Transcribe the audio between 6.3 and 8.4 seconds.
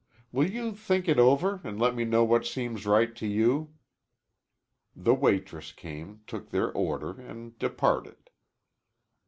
their order, and departed.